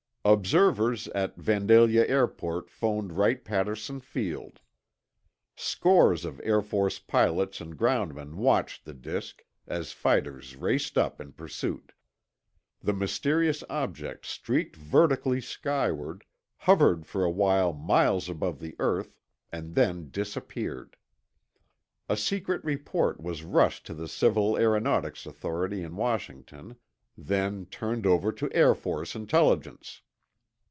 [0.23, 4.59] Observers at Vandalia Airport phoned Wright Patterson Field.
[5.55, 11.31] Scores of Air Force pilots and groundmen watched the disk, as fighters raced up in
[11.31, 11.91] pursuit.
[12.81, 16.23] The mysterious object streaked vertically skyward,
[16.57, 19.17] hovered for a while miles above the earth,
[19.51, 20.97] and then disappeared.
[22.07, 26.75] A secret report was rushed to the Civil Aeronautics Authority in Washington,
[27.17, 30.03] then turned over to Air Force Intelligence.